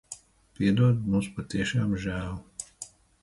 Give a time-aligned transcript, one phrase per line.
[0.59, 1.03] Piedod.
[1.11, 2.35] Mums patiešām žēl.